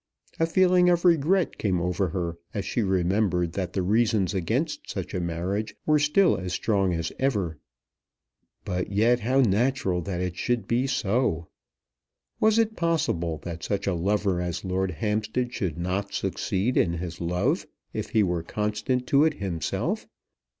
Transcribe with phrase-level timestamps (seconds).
[0.39, 5.13] A feeling of regret came over her as she remembered that the reasons against such
[5.13, 7.59] a marriage were still as strong as ever.
[8.65, 11.49] But yet how natural that it should be so!
[12.39, 17.21] Was it possible that such a lover as Lord Hampstead should not succeed in his
[17.21, 20.07] love if he were constant to it himself?